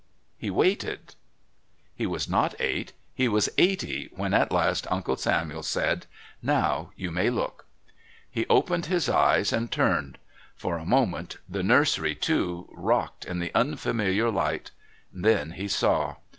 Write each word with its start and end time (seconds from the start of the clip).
He 0.35 0.49
waited. 0.49 1.13
He 1.93 2.07
was 2.07 2.27
not 2.27 2.55
eight, 2.59 2.93
he 3.13 3.27
was 3.27 3.49
eighty 3.59 4.09
when 4.15 4.33
at 4.33 4.51
last 4.51 4.87
Uncle 4.91 5.15
Samuel 5.15 5.61
said, 5.61 6.07
"Now 6.41 6.91
you 6.95 7.11
may 7.11 7.29
look." 7.29 7.67
He 8.27 8.47
opened 8.49 8.87
his 8.87 9.07
eyes 9.07 9.53
and 9.53 9.71
turned; 9.71 10.17
for 10.55 10.79
a 10.79 10.85
moment 10.87 11.37
the 11.47 11.61
nursery, 11.61 12.15
too, 12.15 12.67
rocked 12.73 13.25
in 13.25 13.37
the 13.37 13.53
unfamiliar 13.53 14.31
light. 14.31 14.71
Then 15.13 15.51
he 15.51 15.67
saw. 15.67 16.15